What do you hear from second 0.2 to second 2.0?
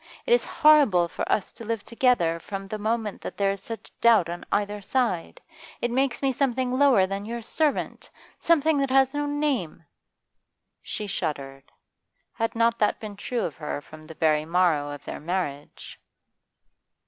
It is horrible for us to live